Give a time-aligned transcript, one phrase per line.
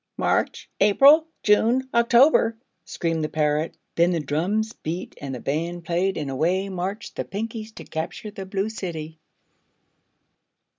[0.17, 3.77] "March April June October!" screamed the parrot.
[3.93, 8.31] Then the drums beat and the band played and away marched the Pinkies to capture
[8.31, 9.19] the Blue City.